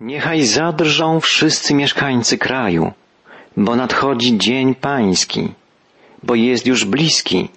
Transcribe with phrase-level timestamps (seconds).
[0.00, 2.92] Niechaj zadrżą wszyscy mieszkańcy kraju,
[3.56, 5.52] bo nadchodzi dzień pański,
[6.22, 7.48] bo jest już bliski.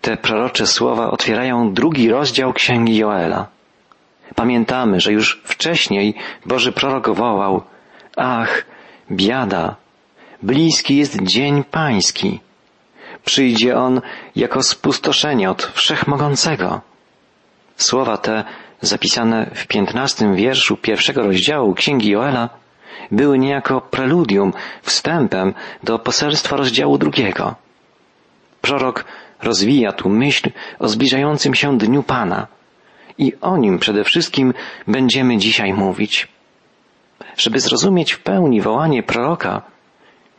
[0.00, 3.46] Te prorocze słowa otwierają drugi rozdział księgi Joela.
[4.34, 6.14] Pamiętamy, że już wcześniej
[6.46, 7.62] Boży prorok wołał,
[8.16, 8.64] ach,
[9.10, 9.76] biada,
[10.42, 12.40] bliski jest dzień pański.
[13.24, 14.00] Przyjdzie on
[14.36, 16.80] jako spustoszenie od wszechmogącego.
[17.76, 18.44] Słowa te
[18.84, 22.48] zapisane w piętnastym wierszu pierwszego rozdziału Księgi Joela
[23.10, 24.52] były niejako preludium,
[24.82, 27.54] wstępem do poselstwa rozdziału drugiego.
[28.60, 29.04] Prorok
[29.42, 32.46] rozwija tu myśl o zbliżającym się Dniu Pana
[33.18, 34.54] i o nim przede wszystkim
[34.86, 36.28] będziemy dzisiaj mówić.
[37.36, 39.62] Żeby zrozumieć w pełni wołanie proroka,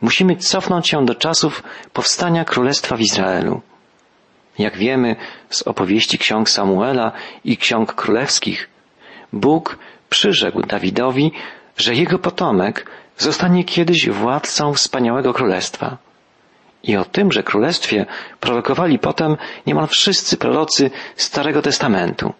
[0.00, 3.60] musimy cofnąć się do czasów powstania Królestwa w Izraelu.
[4.58, 5.16] Jak wiemy
[5.50, 7.12] z opowieści ksiąg Samuela
[7.44, 8.68] i ksiąg królewskich,
[9.32, 9.78] Bóg
[10.10, 11.32] przyrzekł Dawidowi,
[11.76, 15.96] że jego potomek zostanie kiedyś władcą wspaniałego królestwa.
[16.82, 18.06] I o tymże królestwie
[18.40, 19.36] prorokowali potem
[19.66, 22.32] niemal wszyscy prorocy Starego Testamentu.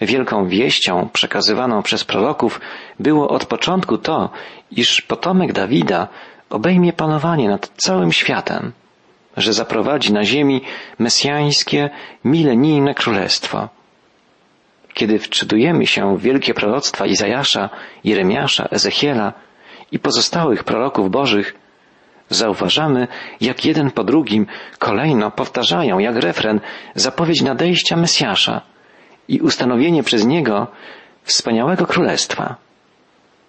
[0.00, 2.60] Wielką wieścią przekazywaną przez proroków
[3.00, 4.30] było od początku to,
[4.70, 6.08] iż potomek Dawida
[6.50, 8.72] obejmie panowanie nad całym światem
[9.36, 10.62] że zaprowadzi na ziemi
[10.98, 11.90] mesjańskie,
[12.24, 13.68] milenijne królestwo.
[14.94, 17.70] Kiedy wczytujemy się w wielkie proroctwa Izajasza,
[18.04, 19.32] Jeremiasza, Ezechiela
[19.92, 21.54] i pozostałych proroków bożych,
[22.30, 23.08] zauważamy,
[23.40, 24.46] jak jeden po drugim
[24.78, 26.60] kolejno powtarzają, jak refren,
[26.94, 28.60] zapowiedź nadejścia Mesjasza
[29.28, 30.66] i ustanowienie przez niego
[31.22, 32.56] wspaniałego królestwa.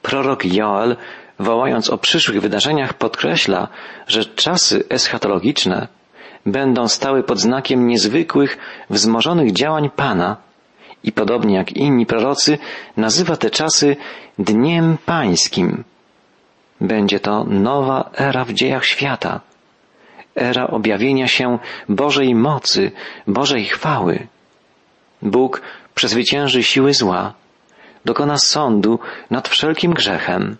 [0.01, 0.95] Prorok Joel
[1.39, 3.67] wołając o przyszłych wydarzeniach, podkreśla,
[4.07, 5.87] że czasy eschatologiczne
[6.45, 8.57] będą stały pod znakiem niezwykłych,
[8.89, 10.37] wzmożonych działań Pana
[11.03, 12.57] i podobnie jak inni prorocy
[12.97, 13.95] nazywa te czasy
[14.39, 15.83] Dniem Pańskim.
[16.81, 19.41] Będzie to nowa era w dziejach świata,
[20.35, 21.59] era objawienia się
[21.89, 22.91] Bożej mocy,
[23.27, 24.27] Bożej chwały.
[25.21, 25.61] Bóg
[25.95, 27.33] przezwycięży siły zła,
[28.05, 30.57] dokona sądu nad wszelkim grzechem,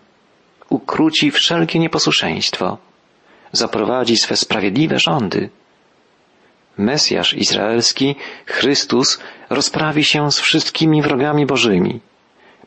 [0.68, 2.78] ukróci wszelkie nieposłuszeństwo,
[3.52, 5.50] zaprowadzi swe sprawiedliwe rządy.
[6.78, 8.16] Mesjasz izraelski,
[8.46, 9.20] Chrystus,
[9.50, 12.00] rozprawi się z wszystkimi wrogami bożymi.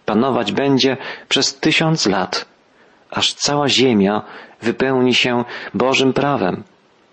[0.05, 0.97] Panować będzie
[1.29, 2.45] przez tysiąc lat,
[3.11, 4.21] aż cała ziemia
[4.61, 5.43] wypełni się
[5.73, 6.63] Bożym prawem,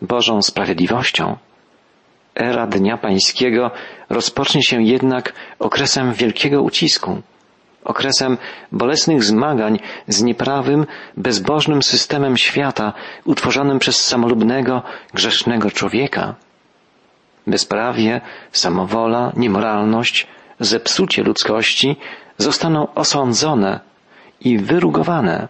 [0.02, 1.36] Bożą sprawiedliwością.
[2.34, 3.70] Era Dnia Pańskiego
[4.08, 7.22] rozpocznie się jednak okresem wielkiego ucisku
[7.84, 8.38] okresem
[8.72, 9.78] bolesnych zmagań
[10.08, 10.86] z nieprawym,
[11.16, 12.92] bezbożnym systemem świata
[13.24, 14.82] utworzonym przez samolubnego,
[15.14, 16.34] grzesznego człowieka.
[17.46, 18.20] Bezprawie,
[18.52, 20.26] samowola, niemoralność,
[20.60, 21.96] zepsucie ludzkości
[22.38, 23.80] zostaną osądzone
[24.40, 25.48] i wyrugowane.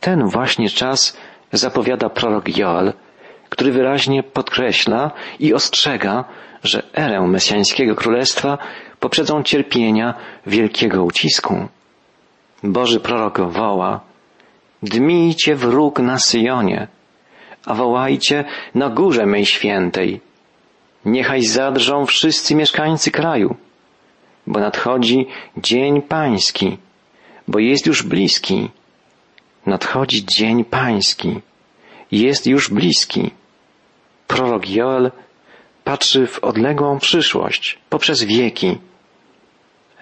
[0.00, 1.16] Ten właśnie czas
[1.52, 2.92] zapowiada prorok Joel,
[3.48, 6.24] który wyraźnie podkreśla i ostrzega,
[6.62, 8.58] że erę mesjańskiego królestwa
[9.00, 10.14] poprzedzą cierpienia
[10.46, 11.68] wielkiego ucisku.
[12.62, 14.00] Boży prorok woła,
[14.82, 16.88] dmijcie wróg na Syjonie,
[17.66, 18.44] a wołajcie
[18.74, 20.20] na górze mej świętej.
[21.04, 23.56] Niechaj zadrżą wszyscy mieszkańcy kraju,
[24.46, 26.78] bo nadchodzi dzień pański,
[27.48, 28.70] bo jest już bliski.
[29.66, 31.40] Nadchodzi dzień pański,
[32.12, 33.30] jest już bliski.
[34.26, 35.10] Prorok Joel
[35.84, 38.78] patrzy w odległą przyszłość poprzez wieki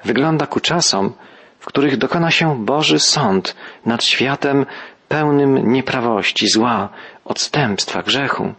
[0.05, 1.13] wygląda ku czasom,
[1.59, 4.67] w których dokona się Boży sąd nad światem
[5.09, 6.89] pełnym nieprawości, zła,
[7.25, 8.55] odstępstwa, grzechu.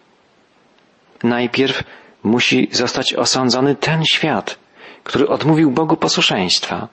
[1.23, 1.83] Najpierw
[2.23, 4.59] musi zostać osądzony ten świat,
[5.03, 6.87] który odmówił Bogu posłuszeństwa,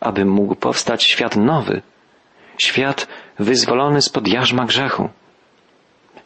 [0.00, 1.82] aby mógł powstać świat nowy,
[2.58, 3.08] świat
[3.38, 5.08] wyzwolony spod jarzma grzechu.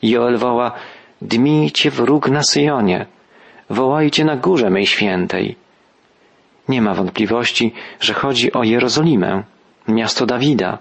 [0.02, 0.72] Joel woła,
[1.22, 3.06] dmijcie wróg na Syjonie,
[3.70, 5.56] wołajcie na górze mej świętej,
[6.68, 9.42] nie ma wątpliwości, że chodzi o Jerozolimę,
[9.88, 10.78] miasto Dawida,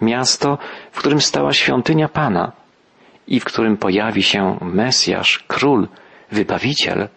[0.00, 0.58] miasto,
[0.92, 2.52] w którym stała świątynia Pana
[3.26, 5.88] i w którym pojawi się Mesjasz, Król,
[6.32, 7.08] Wybawiciel.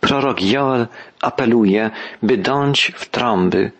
[0.00, 0.86] Prorok Joel
[1.20, 1.90] apeluje,
[2.22, 3.72] by dąć w trąby,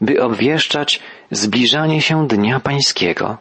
[0.00, 3.38] by obwieszczać zbliżanie się Dnia Pańskiego.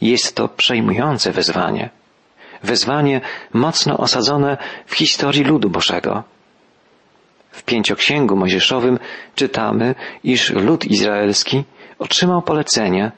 [0.00, 1.90] Jest to przejmujące wezwanie.
[2.62, 3.20] Wezwanie
[3.52, 4.56] mocno osadzone
[4.86, 6.24] w historii ludu Bożego.
[7.58, 8.98] W pięcioksięgu mojżeszowym
[9.34, 9.94] czytamy,
[10.24, 11.64] iż lud izraelski
[11.98, 13.12] otrzymał polecenie,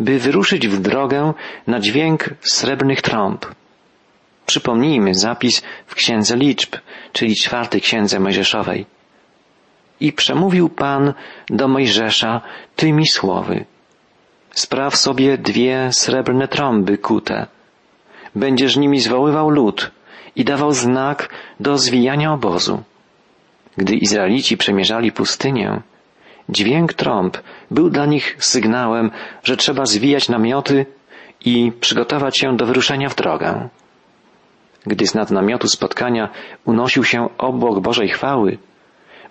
[0.00, 1.32] by wyruszyć w drogę
[1.66, 3.46] na dźwięk srebrnych trąb.
[4.46, 6.76] Przypomnijmy zapis w Księdze Liczb,
[7.12, 8.86] czyli czwartej Księdze Mojżeszowej.
[10.00, 11.14] I przemówił Pan
[11.50, 12.40] do Mojżesza
[12.76, 13.64] tymi słowy.
[14.50, 17.46] Spraw sobie dwie srebrne trąby kute.
[18.34, 19.90] Będziesz nimi zwoływał lud
[20.36, 21.28] i dawał znak
[21.60, 22.82] do zwijania obozu.
[23.76, 25.82] Gdy Izraelici przemierzali pustynię,
[26.48, 27.36] dźwięk trąb
[27.70, 29.10] był dla nich sygnałem,
[29.42, 30.86] że trzeba zwijać namioty
[31.44, 33.68] i przygotować się do wyruszenia w drogę.
[34.86, 36.28] Gdy z nad namiotu spotkania
[36.64, 38.58] unosił się obłok Bożej chwały,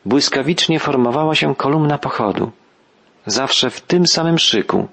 [0.05, 2.51] błyskawicznie formowała się kolumna pochodu,
[3.25, 4.87] zawsze w tym samym szyku,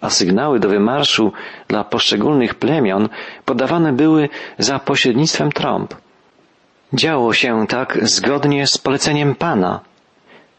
[0.00, 1.32] a sygnały do wymarszu
[1.68, 3.08] dla poszczególnych plemion
[3.44, 5.94] podawane były za pośrednictwem trąb.
[6.96, 9.80] Działo się tak zgodnie z poleceniem Pana.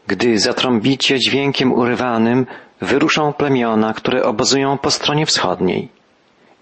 [0.06, 2.46] Gdy zatrąbicie dźwiękiem urywanym,
[2.80, 5.88] wyruszą plemiona, które obozują po stronie wschodniej.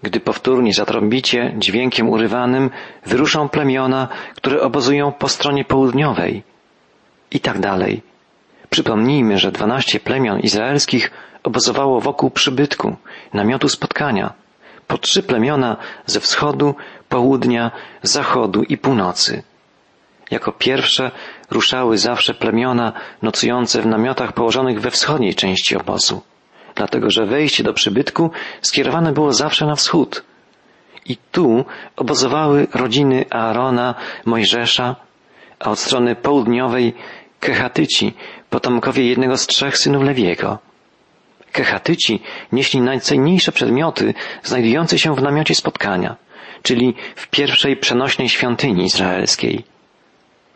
[0.03, 2.69] Gdy powtórnie zatrąbicie dźwiękiem urywanym,
[3.05, 6.43] wyruszą plemiona, które obozują po stronie południowej.
[7.31, 8.01] I tak dalej.
[8.69, 11.11] Przypomnijmy, że dwanaście plemion izraelskich
[11.43, 12.95] obozowało wokół przybytku,
[13.33, 14.33] namiotu spotkania,
[14.87, 16.75] po trzy plemiona ze wschodu,
[17.09, 17.71] południa,
[18.03, 19.43] zachodu i północy.
[20.31, 21.11] Jako pierwsze
[21.51, 26.21] ruszały zawsze plemiona nocujące w namiotach położonych we wschodniej części obozu,
[26.75, 28.31] dlatego że wejście do przybytku
[28.61, 30.23] skierowane było zawsze na wschód.
[31.05, 31.65] I tu
[31.95, 33.95] obozowały rodziny Aarona,
[34.25, 34.95] Mojżesza,
[35.59, 36.93] a od strony południowej
[37.39, 38.13] Kehatyci,
[38.49, 40.59] potomkowie jednego z trzech synów Lewiego.
[41.51, 42.19] Kehatyci
[42.51, 44.13] nieśli najcenniejsze przedmioty
[44.43, 46.15] znajdujące się w namiocie spotkania,
[46.63, 49.76] czyli w pierwszej przenośnej świątyni izraelskiej.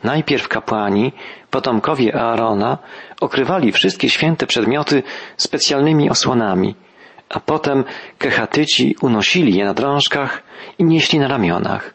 [0.04, 1.14] Najpierw kapłani,
[1.50, 2.78] potomkowie Aarona,
[3.22, 5.04] okrywali wszystkie święte przedmioty
[5.38, 6.76] specjalnymi osłonami,
[7.30, 7.84] a potem
[8.18, 10.44] kehatyci unosili je na drążkach
[10.80, 11.94] i nieśli na ramionach.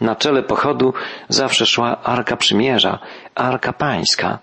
[0.00, 0.94] Na czele pochodu
[1.28, 2.98] zawsze szła Arka Przymierza,
[3.34, 4.38] Arka Pańska.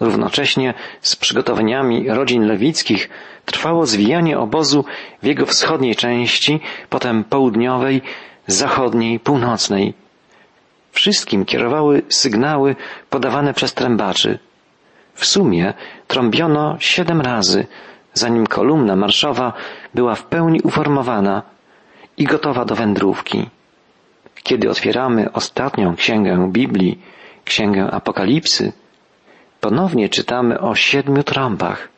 [0.00, 3.10] Równocześnie z przygotowaniami rodzin lewickich
[3.44, 4.84] trwało zwijanie obozu
[5.22, 6.60] w jego wschodniej części,
[6.90, 8.02] potem południowej,
[8.46, 10.01] zachodniej, północnej.
[10.92, 12.76] Wszystkim kierowały sygnały
[13.10, 14.38] podawane przez trębaczy.
[15.14, 15.74] W sumie
[16.06, 17.66] trąbiono siedem razy,
[18.14, 19.52] zanim kolumna marszowa
[19.94, 21.42] była w pełni uformowana
[22.16, 23.50] i gotowa do wędrówki.
[24.42, 27.02] Kiedy otwieramy ostatnią księgę Biblii,
[27.44, 28.72] księgę Apokalipsy,
[29.60, 31.88] ponownie czytamy o siedmiu trąbach.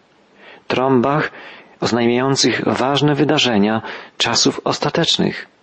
[0.69, 1.31] Trąbach
[1.81, 3.82] oznajmiających ważne wydarzenia
[4.19, 5.54] czasów ostatecznych.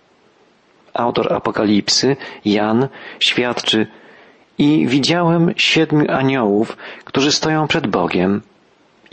[0.94, 2.88] Autor Apokalipsy, Jan,
[3.20, 3.86] świadczy
[4.58, 8.42] i widziałem siedmiu aniołów, którzy stoją przed Bogiem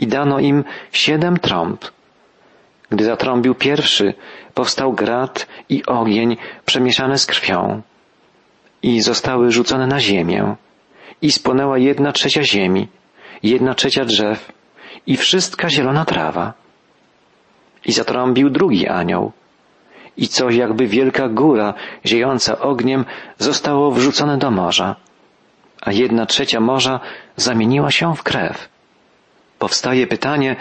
[0.00, 1.84] i dano im siedem trąb.
[2.90, 4.14] Gdy zatrąbił pierwszy,
[4.54, 7.82] powstał grat i ogień przemieszane z krwią
[8.82, 10.56] i zostały rzucone na ziemię
[11.22, 12.88] i spłonęła jedna trzecia ziemi,
[13.42, 14.52] jedna trzecia drzew
[15.06, 16.52] i wszystka zielona trawa.
[17.84, 19.32] I zatrąbił drugi anioł
[20.16, 21.74] i coś jakby wielka góra
[22.06, 23.04] ziejąca ogniem
[23.38, 24.96] zostało wrzucone do morza,
[25.80, 27.00] a jedna trzecia morza
[27.36, 28.68] zamieniła się w krew.
[29.58, 30.56] Powstaje pytanie,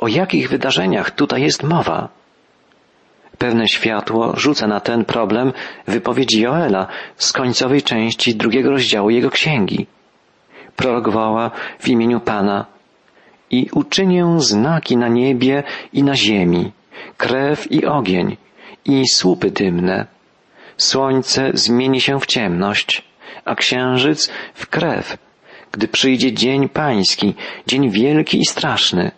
[0.00, 2.08] o jakich wydarzeniach tutaj jest mowa?
[3.38, 5.52] Pewne światło rzuca na ten problem
[5.86, 6.86] wypowiedź Joela
[7.16, 9.86] z końcowej części drugiego rozdziału jego księgi.
[10.76, 12.66] Prorok woła w imieniu Pana
[13.50, 15.62] i uczynię znaki na niebie
[15.92, 16.72] i na ziemi,
[17.16, 18.36] krew i ogień
[18.84, 20.06] i słupy dymne.
[20.76, 23.02] Słońce zmieni się w ciemność,
[23.44, 25.16] a księżyc w krew,
[25.72, 27.34] gdy przyjdzie dzień pański,
[27.66, 29.10] dzień wielki i straszny.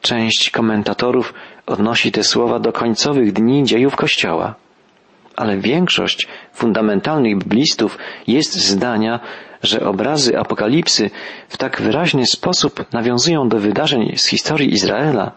[0.00, 1.34] Część komentatorów
[1.66, 4.54] odnosi te słowa do końcowych dni dziejów Kościoła.
[5.36, 9.20] Ale większość fundamentalnych biblistów jest zdania,
[9.62, 11.10] że obrazy apokalipsy
[11.48, 15.32] w tak wyraźny sposób nawiązują do wydarzeń z historii Izraela,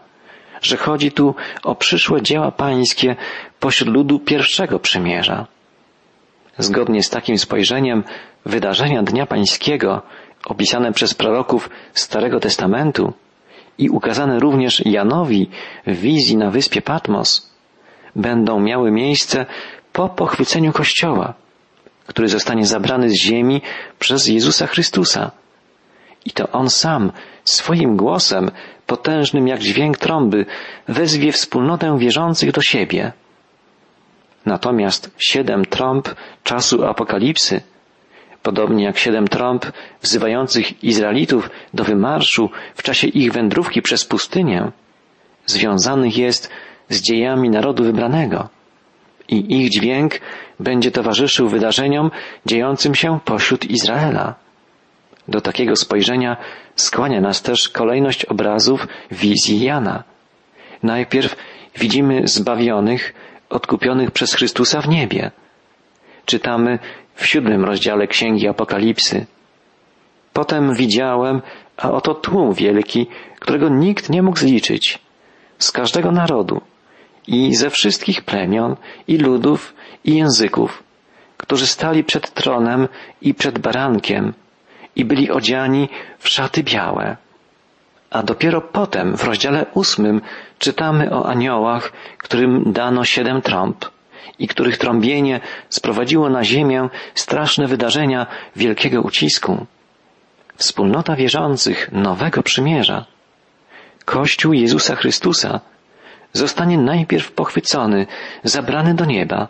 [0.62, 3.16] że chodzi tu o przyszłe dzieła pańskie
[3.60, 5.46] pośród ludu pierwszego przymierza.
[6.58, 8.04] Zgodnie z takim spojrzeniem
[8.46, 10.02] wydarzenia Dnia Pańskiego,
[10.46, 13.12] opisane przez proroków Starego Testamentu
[13.78, 15.50] i ukazane również Janowi
[15.86, 17.50] w wizji na wyspie Patmos,
[18.16, 19.46] będą miały miejsce
[19.92, 21.34] po pochwyceniu Kościoła,
[22.06, 23.62] który zostanie zabrany z ziemi
[23.98, 25.30] przez Jezusa Chrystusa.
[26.24, 27.12] I to On sam
[27.44, 28.50] swoim głosem,
[28.90, 30.46] potężnym jak dźwięk trąby,
[30.88, 33.12] wezwie wspólnotę wierzących do siebie.
[34.46, 36.08] Natomiast siedem trąb
[36.44, 37.60] czasu apokalipsy,
[38.42, 39.66] podobnie jak siedem trąb
[40.02, 44.70] wzywających Izraelitów do wymarszu w czasie ich wędrówki przez pustynię,
[45.46, 46.50] związanych jest
[46.88, 48.48] z dziejami narodu wybranego
[49.28, 50.20] i ich dźwięk
[50.60, 52.10] będzie towarzyszył wydarzeniom
[52.46, 54.49] dziejącym się pośród Izraela.
[55.28, 56.36] Do takiego spojrzenia
[56.76, 60.04] skłania nas też kolejność obrazów wizji Jana.
[60.82, 61.36] Najpierw
[61.76, 63.14] widzimy zbawionych,
[63.50, 65.30] odkupionych przez Chrystusa w niebie.
[66.26, 66.78] Czytamy
[67.14, 69.26] w siódmym rozdziale Księgi Apokalipsy.
[70.32, 71.42] Potem widziałem,
[71.76, 73.06] a oto tłum wielki,
[73.40, 74.98] którego nikt nie mógł zliczyć,
[75.58, 76.60] z każdego narodu
[77.26, 78.76] i ze wszystkich plemion
[79.08, 79.74] i ludów
[80.04, 80.82] i języków,
[81.36, 82.88] którzy stali przed tronem
[83.22, 84.32] i przed barankiem
[84.96, 87.16] i byli odziani w szaty białe.
[88.10, 90.20] A dopiero potem w rozdziale ósmym
[90.58, 93.84] czytamy o aniołach, którym dano siedem trąb
[94.38, 99.66] i których trąbienie sprowadziło na ziemię straszne wydarzenia wielkiego ucisku.
[100.56, 103.04] Wspólnota wierzących nowego przymierza.
[104.04, 105.60] Kościół Jezusa Chrystusa
[106.32, 108.06] zostanie najpierw pochwycony,
[108.44, 109.48] zabrany do nieba,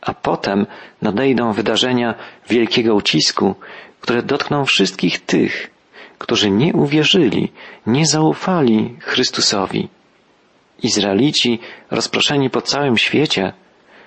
[0.00, 0.66] a potem
[1.02, 2.14] nadejdą wydarzenia
[2.48, 3.54] wielkiego ucisku,
[4.00, 5.70] które dotkną wszystkich tych,
[6.18, 7.52] którzy nie uwierzyli,
[7.86, 9.88] nie zaufali Chrystusowi.
[10.82, 11.58] Izraelici,
[11.90, 13.52] rozproszeni po całym świecie,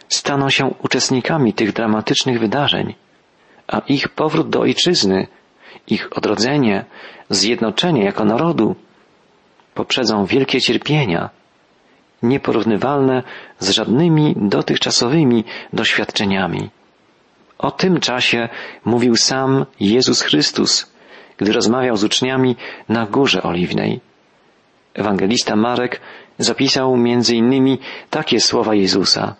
[0.10, 2.96] staną się uczestnikami tych dramatycznych wydarzeń,
[3.68, 5.28] a ich powrót do ojczyzny,
[5.88, 6.86] ich odrodzenie,
[7.30, 8.76] zjednoczenie jako narodu
[9.74, 11.30] poprzedzą wielkie cierpienia,
[12.24, 13.24] nieporównywalne
[13.60, 16.70] z żadnymi dotychczasowymi doświadczeniami.
[17.58, 18.50] O tym czasie
[18.86, 20.94] mówił sam Jezus Chrystus,
[21.38, 22.56] gdy rozmawiał z uczniami
[22.90, 24.00] na Górze Oliwnej.
[24.94, 26.02] Ewangelista Marek
[26.38, 29.36] zapisał między innymi takie słowa Jezusa.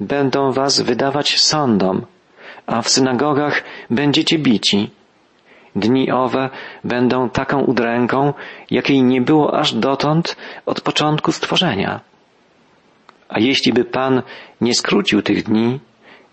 [0.00, 2.06] Będą was wydawać sądom,
[2.66, 4.90] a w synagogach będziecie bici.
[5.78, 6.50] Dni owe
[6.84, 8.34] będą taką udręką,
[8.70, 12.00] jakiej nie było aż dotąd od początku stworzenia.
[13.28, 14.22] A jeśli by Pan
[14.60, 15.80] nie skrócił tych dni,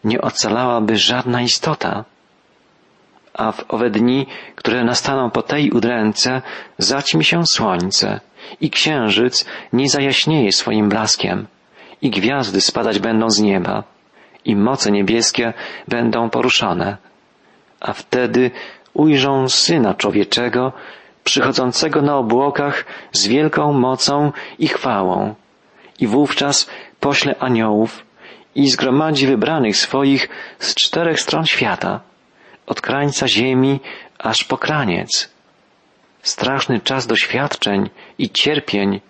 [0.04, 2.06] nie ocalałaby żadna istota.
[3.34, 6.42] A w owe dni, które nastaną po tej udręce,
[6.78, 8.20] zaćmi się słońce
[8.62, 11.48] i księżyc nie zajaśnieje swoim blaskiem
[12.02, 13.84] i gwiazdy spadać będą z nieba
[14.46, 15.54] i moce niebieskie
[15.88, 16.98] będą poruszone.
[17.80, 18.52] A wtedy
[18.96, 20.72] ujrzą Syna Człowieczego,
[21.24, 25.36] przychodzącego na obłokach z wielką mocą i chwałą.
[26.00, 28.06] I wówczas pośle aniołów
[28.56, 32.00] i zgromadzi wybranych swoich z czterech stron świata,
[32.68, 33.80] od krańca ziemi
[34.20, 35.30] aż po kraniec.
[36.22, 39.02] Straszny czas doświadczeń i cierpień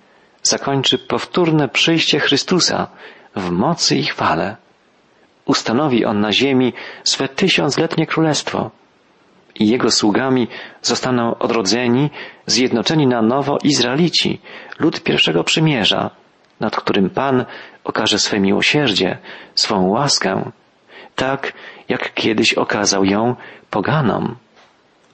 [0.43, 2.87] zakończy powtórne przyjście Chrystusa
[3.35, 4.55] w mocy i chwale.
[5.45, 6.73] Ustanowi On na ziemi
[7.03, 8.71] swe tysiącletnie królestwo
[9.59, 10.47] i Jego sługami
[10.81, 12.09] zostaną odrodzeni,
[12.45, 14.41] zjednoczeni na nowo Izraelici,
[14.79, 16.09] lud pierwszego przymierza,
[16.59, 17.45] nad którym Pan
[17.83, 19.17] okaże swe miłosierdzie,
[19.55, 20.51] swą łaskę,
[21.15, 21.53] tak
[21.89, 23.35] jak kiedyś okazał ją
[23.69, 24.35] poganom.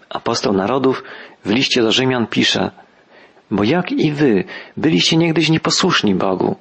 [0.10, 1.04] Apostoł narodów
[1.46, 2.72] w liście do Rzymian pisze,
[3.52, 4.44] bo jak i wy
[4.78, 6.56] byliście niegdyś nieposłuszni Bogu,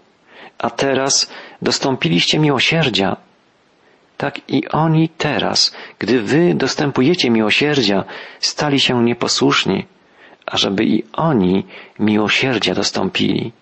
[0.58, 1.32] a teraz
[1.62, 3.16] dostąpiliście miłosierdzia,
[4.20, 8.04] tak i oni teraz, gdy wy dostępujecie miłosierdzia,
[8.40, 9.86] stali się nieposłuszni,
[10.46, 11.66] ażeby i oni
[11.98, 13.52] miłosierdzia dostąpili.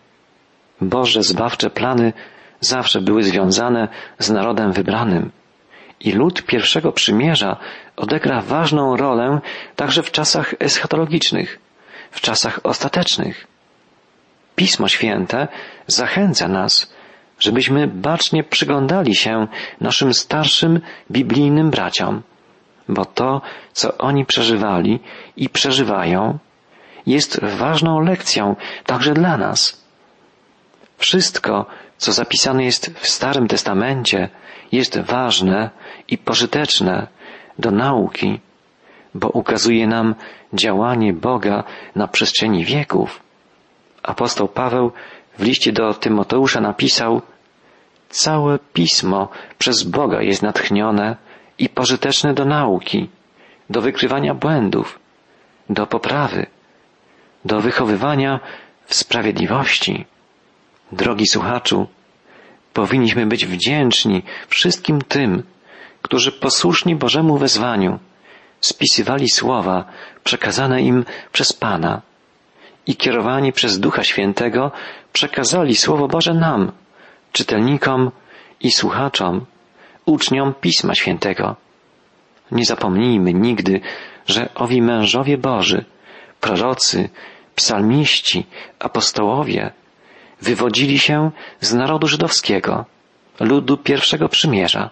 [0.80, 2.12] Boże zbawcze plany
[2.60, 3.88] zawsze były związane
[4.18, 5.30] z narodem wybranym.
[6.00, 7.56] I lud pierwszego przymierza
[7.96, 9.40] odegra ważną rolę
[9.76, 11.58] także w czasach eschatologicznych,
[12.10, 13.46] w czasach ostatecznych.
[14.56, 15.48] Pismo Święte
[15.86, 16.92] zachęca nas,
[17.38, 19.46] żebyśmy bacznie przyglądali się
[19.80, 20.80] naszym starszym
[21.10, 22.22] biblijnym braciom,
[22.88, 23.40] bo to,
[23.72, 25.00] co oni przeżywali
[25.36, 26.38] i przeżywają,
[27.06, 29.84] jest ważną lekcją także dla nas.
[30.98, 31.66] Wszystko,
[31.96, 34.28] co zapisane jest w Starym Testamencie,
[34.72, 35.70] jest ważne
[36.08, 37.06] i pożyteczne
[37.58, 38.40] do nauki,
[39.14, 40.14] bo ukazuje nam
[40.52, 41.64] działanie Boga
[41.96, 43.20] na przestrzeni wieków.
[44.02, 44.92] Apostoł Paweł
[45.38, 47.22] w liście do Tymoteusza napisał
[48.08, 49.28] Całe pismo
[49.58, 51.16] przez Boga jest natchnione
[51.58, 53.08] i pożyteczne do nauki,
[53.70, 54.98] do wykrywania błędów,
[55.70, 56.46] do poprawy,
[57.44, 58.40] do wychowywania
[58.86, 60.06] w sprawiedliwości.
[60.92, 61.86] Drogi słuchaczu,
[62.72, 65.42] powinniśmy być wdzięczni wszystkim tym,
[66.02, 67.98] którzy posłuszni Bożemu wezwaniu
[68.60, 69.84] spisywali słowa
[70.24, 72.02] przekazane im przez Pana
[72.88, 74.72] i kierowani przez Ducha Świętego
[75.12, 76.72] przekazali Słowo Boże nam,
[77.32, 78.10] czytelnikom
[78.60, 79.46] i słuchaczom,
[80.04, 81.56] uczniom Pisma Świętego.
[82.50, 83.80] Nie zapomnijmy nigdy,
[84.26, 85.84] że owi mężowie Boży,
[86.40, 87.08] prorocy,
[87.54, 88.46] psalmiści,
[88.78, 89.72] apostołowie
[90.42, 91.30] wywodzili się
[91.60, 92.84] z narodu żydowskiego,
[93.40, 94.90] ludu pierwszego przymierza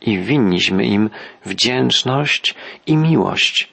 [0.00, 1.10] i winniśmy im
[1.44, 2.54] wdzięczność
[2.86, 3.71] i miłość,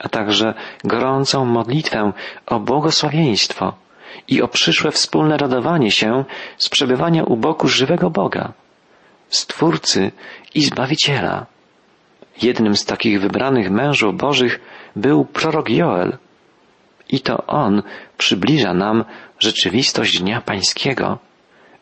[0.00, 0.54] a także
[0.84, 2.12] gorącą modlitwę
[2.46, 3.74] o błogosławieństwo
[4.28, 6.24] i o przyszłe wspólne radowanie się
[6.58, 8.52] z przebywania u boku żywego Boga,
[9.28, 10.12] Stwórcy
[10.54, 11.46] i Zbawiciela.
[12.42, 14.60] Jednym z takich wybranych mężów Bożych
[14.96, 16.18] był prorok Joel.
[17.08, 17.82] I to on
[18.18, 19.04] przybliża nam
[19.38, 21.18] rzeczywistość Dnia Pańskiego,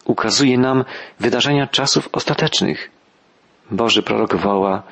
[0.04, 0.84] ukazuje nam
[1.20, 2.90] wydarzenia czasów ostatecznych.
[3.70, 4.82] Boży prorok woła,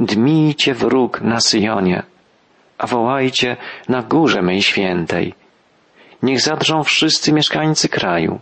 [0.00, 2.02] dmijcie wróg na Syjonie,
[2.82, 3.56] a wołajcie
[3.88, 5.34] na górze mej świętej.
[6.22, 8.40] Niech zadrżą wszyscy mieszkańcy kraju,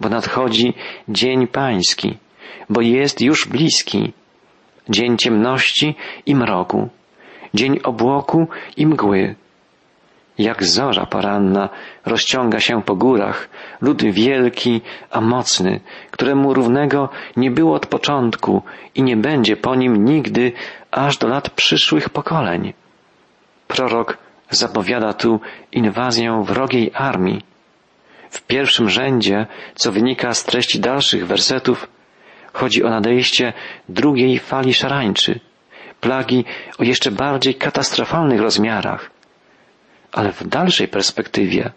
[0.00, 0.74] bo nadchodzi
[1.08, 2.18] dzień pański,
[2.70, 4.12] bo jest już bliski,
[4.88, 6.88] dzień ciemności i mroku,
[7.54, 9.34] dzień obłoku i mgły.
[10.38, 11.68] Jak zorza poranna
[12.06, 13.48] rozciąga się po górach,
[13.80, 14.80] lud wielki,
[15.10, 15.80] a mocny,
[16.10, 18.62] któremu równego nie było od początku
[18.94, 20.52] i nie będzie po nim nigdy
[20.90, 22.72] aż do lat przyszłych pokoleń.
[23.70, 24.18] Prorok
[24.50, 25.40] zapowiada tu
[25.72, 27.42] inwazję wrogiej armii.
[28.30, 31.88] W pierwszym rzędzie, co wynika z treści dalszych wersetów,
[32.52, 33.52] chodzi o nadejście
[33.88, 35.40] drugiej fali szarańczy,
[36.00, 36.44] plagi
[36.78, 39.10] o jeszcze bardziej katastrofalnych rozmiarach.
[40.12, 41.70] Ale w dalszej perspektywie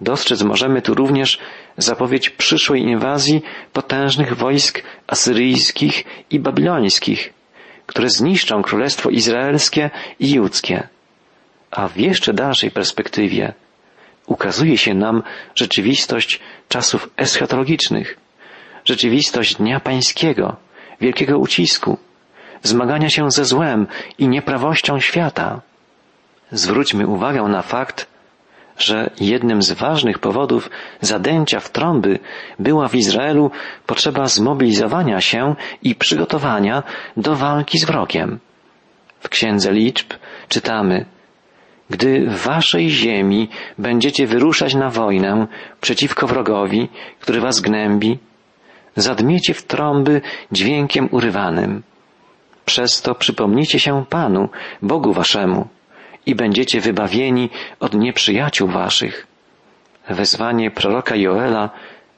[0.00, 1.38] dostrzec możemy tu również
[1.76, 3.42] zapowiedź przyszłej inwazji
[3.72, 7.32] potężnych wojsk asyryjskich i babilońskich,
[7.86, 9.90] które zniszczą Królestwo Izraelskie
[10.20, 10.93] i Judzkie.
[11.74, 13.52] A w jeszcze dalszej perspektywie
[14.26, 15.22] ukazuje się nam
[15.54, 18.16] rzeczywistość czasów eschatologicznych,
[18.84, 20.56] rzeczywistość Dnia Pańskiego,
[21.00, 21.98] wielkiego ucisku,
[22.62, 23.86] zmagania się ze złem
[24.18, 25.60] i nieprawością świata.
[26.52, 28.06] Zwróćmy uwagę na fakt,
[28.78, 32.18] że jednym z ważnych powodów zadęcia w trąby
[32.58, 33.50] była w Izraelu
[33.86, 36.82] potrzeba zmobilizowania się i przygotowania
[37.16, 38.38] do walki z wrogiem.
[39.20, 40.14] W Księdze Liczb
[40.48, 41.13] czytamy
[41.90, 43.48] Gdy w waszej ziemi
[43.78, 45.46] będziecie wyruszać na wojnę
[45.80, 46.88] przeciwko wrogowi,
[47.20, 48.18] który was gnębi,
[48.96, 50.20] zadmiecie w trąby
[50.52, 51.82] dźwiękiem urywanym.
[52.64, 54.48] Przez to przypomnicie się Panu,
[54.82, 55.68] Bogu waszemu
[56.26, 59.26] i będziecie wybawieni od nieprzyjaciół waszych.
[60.08, 61.70] Wezwanie proroka Joela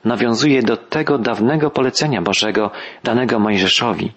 [0.04, 2.70] nawiązuje do tego dawnego polecenia Bożego
[3.04, 4.12] danego Mojżeszowi.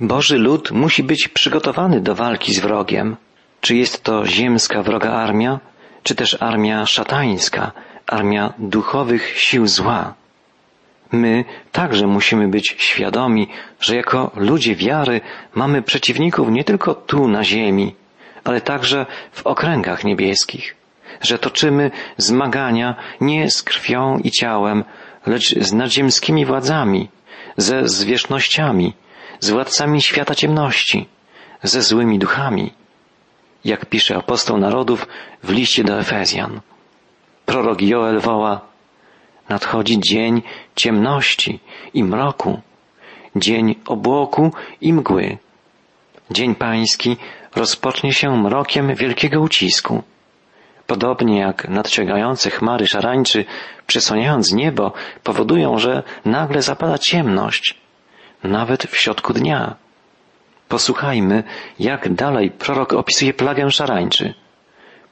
[0.00, 3.16] Boży lud musi być przygotowany do walki z wrogiem.
[3.60, 5.60] Czy jest to ziemska wroga armia,
[6.02, 7.72] czy też armia szatańska,
[8.06, 10.14] armia duchowych sił zła.
[11.12, 13.48] My także musimy być świadomi,
[13.80, 15.20] że jako ludzie wiary
[15.54, 17.94] mamy przeciwników nie tylko tu na ziemi,
[18.44, 20.76] ale także w okręgach niebieskich,
[21.20, 24.84] że toczymy zmagania nie z krwią i ciałem,
[25.26, 27.08] lecz z nadziemskimi władzami,
[27.56, 28.94] ze zwierzchnościami,
[29.40, 31.08] z władcami świata ciemności,
[31.62, 32.72] ze złymi duchami,
[33.64, 35.08] jak pisze apostoł narodów
[35.42, 36.60] w liście do Efezjan.
[37.46, 38.60] Prorok Joel woła,
[39.48, 40.42] nadchodzi dzień
[40.76, 41.60] ciemności
[41.94, 42.60] i mroku,
[43.36, 45.38] dzień obłoku i mgły.
[46.30, 47.16] Dzień pański
[47.56, 50.02] rozpocznie się mrokiem wielkiego ucisku.
[50.86, 53.44] Podobnie jak nadciągające chmary szarańczy,
[53.86, 54.92] przesłaniając niebo,
[55.24, 57.74] powodują, że nagle zapada ciemność,
[58.42, 59.76] nawet w środku dnia.
[60.70, 61.42] Posłuchajmy,
[61.78, 64.34] jak dalej prorok opisuje plagę szarańczy.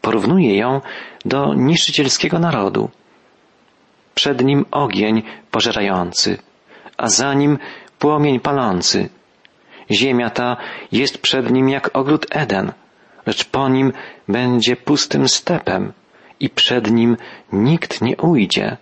[0.01, 0.81] Porównuje ją
[1.25, 2.91] do niszczycielskiego narodu.
[4.15, 6.39] Przed nim ogień pożerający,
[6.97, 7.59] a za nim
[7.99, 9.09] płomień palący.
[9.91, 10.57] Ziemia ta
[10.93, 12.73] jest przed nim jak ogród Eden,
[13.27, 13.93] lecz po nim
[14.29, 15.93] będzie pustym stepem
[16.41, 17.17] i przed nim
[17.53, 18.77] nikt nie ujdzie.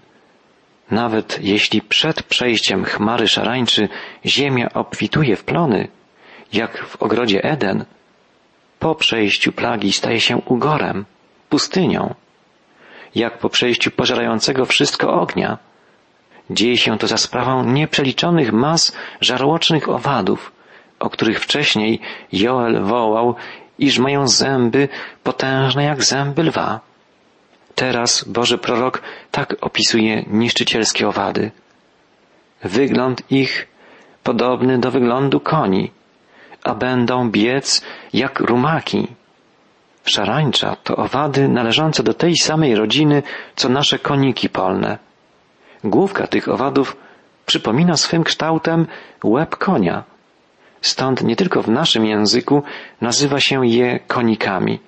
[0.90, 3.88] Nawet jeśli przed przejściem chmary szarańczy
[4.24, 5.88] ziemia obfituje w plony,
[6.52, 7.84] jak w ogrodzie Eden,
[8.78, 11.04] po przejściu plagi staje się ugorem,
[11.48, 12.14] pustynią,
[13.14, 15.58] jak po przejściu pożerającego wszystko ognia.
[16.50, 20.52] Dzieje się to za sprawą nieprzeliczonych mas żarłocznych owadów,
[20.98, 22.00] o których wcześniej
[22.32, 23.34] Joel wołał,
[23.78, 24.88] iż mają zęby
[25.22, 26.80] potężne jak zęby lwa.
[27.74, 31.50] Teraz Boży prorok tak opisuje niszczycielskie owady.
[32.64, 33.68] Wygląd ich
[34.22, 35.90] podobny do wyglądu koni,
[36.66, 39.06] a będą biec jak rumaki.
[40.04, 43.22] Szarańcza to owady należące do tej samej rodziny,
[43.56, 44.98] co nasze koniki polne.
[45.84, 46.96] Główka tych owadów
[47.46, 48.86] przypomina swym kształtem
[49.24, 50.04] łeb konia.
[50.80, 52.62] Stąd nie tylko w naszym języku
[53.00, 54.78] nazywa się je konikami.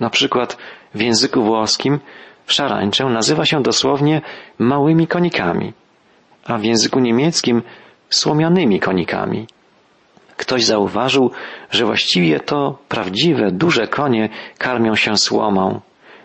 [0.00, 0.56] Na przykład
[0.94, 2.00] w języku włoskim
[2.46, 4.20] szarańczę nazywa się dosłownie
[4.58, 5.72] małymi konikami,
[6.44, 7.62] a w języku niemieckim
[8.10, 9.46] słomianymi konikami.
[10.42, 11.30] Ktoś zauważył,
[11.70, 14.28] że właściwie to prawdziwe, duże konie
[14.58, 15.80] karmią się słomą,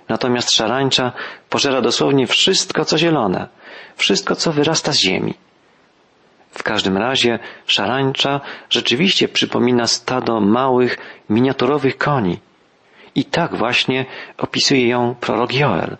[0.10, 1.12] natomiast szarańcza
[1.50, 3.48] pożera dosłownie wszystko, co zielone,
[3.96, 5.34] wszystko, co wyrasta z ziemi.
[6.52, 10.98] W każdym razie szarańcza rzeczywiście przypomina stado małych,
[11.30, 12.40] miniaturowych koni.
[13.16, 14.06] I tak właśnie
[14.38, 15.98] opisuje ją prorok Joel.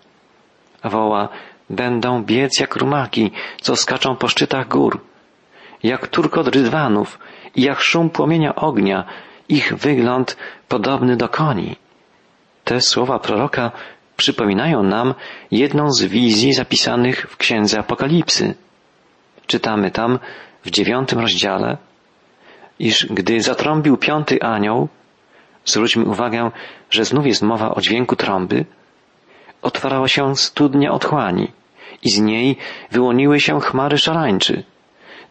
[0.84, 1.30] Woła,
[1.70, 5.02] będą biec jak rumaki, co skaczą po szczytach gór,
[5.84, 7.20] jak turkot rydwanów
[7.56, 9.06] i jak szum płomienia ognia,
[9.50, 10.38] ich wygląd
[10.68, 11.76] podobny do koni.
[12.64, 13.72] Te słowa proroka
[14.18, 15.14] przypominają nam
[15.52, 18.56] jedną z wizji zapisanych w księdze Apokalipsy.
[19.48, 20.20] Czytamy tam
[20.66, 21.78] w dziewiątym rozdziale,
[22.80, 24.88] iż gdy zatrąbił piąty anioł,
[25.66, 26.52] zwróćmy uwagę,
[26.90, 28.66] że znów jest mowa o dźwięku trąby,
[29.62, 31.52] otwarała się studnia otchłani
[32.04, 32.58] i z niej
[32.92, 34.64] wyłoniły się chmary szarańczy,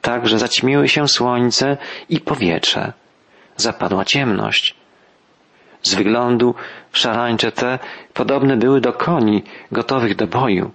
[0.03, 1.77] tak, że zaćmiły się słońce
[2.09, 2.93] i powietrze.
[3.57, 4.75] Zapadła ciemność.
[5.83, 6.55] Z wyglądu
[6.93, 7.79] szarańcze te
[8.15, 10.71] podobne były do koni gotowych do boju,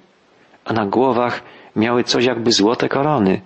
[0.65, 1.41] a na głowach
[1.75, 3.41] miały coś jakby złote korony,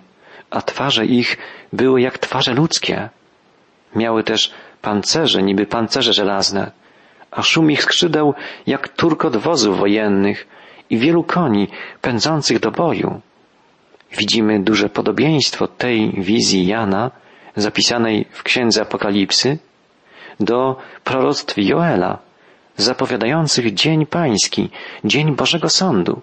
[0.50, 1.36] a twarze ich
[1.72, 3.08] były jak twarze ludzkie.
[3.96, 6.70] Miały też pancerze, niby pancerze żelazne,
[7.30, 8.34] a szum ich skrzydeł
[8.66, 10.46] jak turkot wozów wojennych
[10.90, 11.68] i wielu koni
[12.00, 13.20] pędzących do boju.
[14.12, 17.10] Widzimy duże podobieństwo tej wizji Jana,
[17.56, 19.58] zapisanej w Księdze Apokalipsy,
[20.40, 22.18] do proroctw Joela,
[22.76, 24.70] zapowiadających Dzień Pański,
[25.04, 26.20] Dzień Bożego Sądu.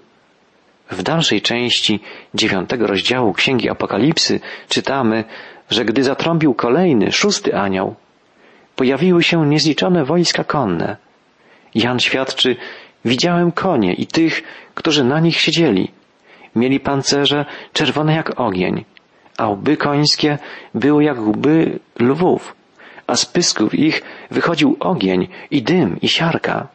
[0.92, 2.00] W dalszej części
[2.34, 5.24] dziewiątego rozdziału Księgi Apokalipsy czytamy,
[5.70, 7.96] że gdy zatrąbił kolejny, szósty anioł,
[8.76, 10.98] pojawiły się niezliczone wojska konne.
[11.76, 12.56] Jan świadczy,
[13.06, 14.44] widziałem konie i tych,
[14.76, 15.92] którzy na nich siedzieli.
[16.56, 18.86] Mieli pancerze czerwone jak ogień,
[19.38, 20.38] a łby końskie
[20.74, 22.56] były jak łby lwów,
[23.08, 26.68] a z pysków ich wychodził ogień i dym i siarka.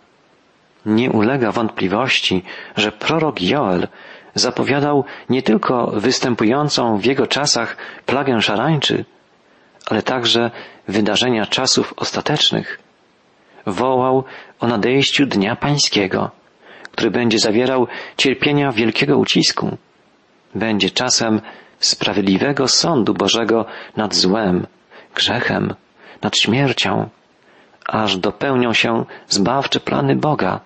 [0.86, 2.42] Nie ulega wątpliwości,
[2.76, 3.88] że prorok Joel
[4.34, 9.04] zapowiadał nie tylko występującą w jego czasach plagę szarańczy,
[9.86, 10.50] ale także
[10.88, 12.78] wydarzenia czasów ostatecznych.
[13.66, 14.24] Wołał
[14.60, 16.30] o nadejściu Dnia Pańskiego,
[16.98, 19.76] który będzie zawierał cierpienia wielkiego ucisku.
[20.54, 21.40] Będzie czasem
[21.78, 24.66] sprawiedliwego sądu Bożego nad złem,
[25.14, 25.74] grzechem,
[26.22, 27.08] nad śmiercią,
[27.86, 30.60] aż dopełnią się zbawcze plany Boga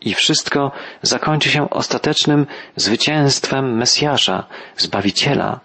[0.00, 4.44] i wszystko zakończy się ostatecznym zwycięstwem Mesjasza,
[4.76, 5.60] Zbawiciela.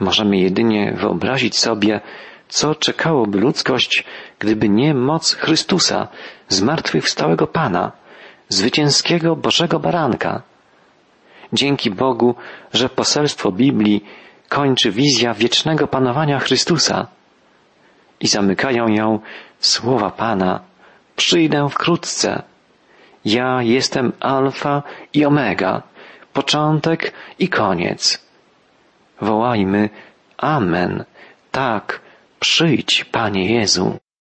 [0.00, 2.00] Możemy jedynie wyobrazić sobie,
[2.48, 4.04] co czekałoby ludzkość,
[4.38, 6.08] gdyby nie moc Chrystusa,
[6.48, 8.01] zmartwychwstałego Pana,
[8.52, 10.42] zwycięskiego Bożego Baranka.
[11.52, 12.34] Dzięki Bogu,
[12.72, 14.04] że poselstwo Biblii
[14.48, 17.06] kończy wizja wiecznego panowania Chrystusa
[18.20, 19.20] i zamykają ją
[19.60, 20.60] słowa Pana.
[21.16, 22.42] Przyjdę wkrótce.
[23.24, 24.82] Ja jestem Alfa
[25.14, 25.82] i Omega,
[26.32, 28.26] początek i koniec.
[29.20, 29.90] Wołajmy
[30.36, 31.04] Amen.
[31.50, 32.00] Tak,
[32.40, 33.98] przyjdź, Panie Jezu.